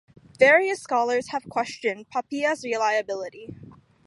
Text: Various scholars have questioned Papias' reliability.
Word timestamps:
Various 0.39 0.79
scholars 0.81 1.27
have 1.29 1.47
questioned 1.47 2.09
Papias' 2.09 2.63
reliability. 2.63 3.53